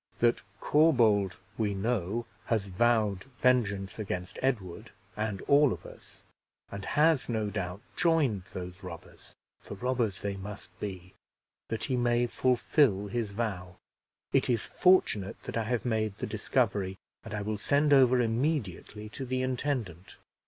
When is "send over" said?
17.59-18.19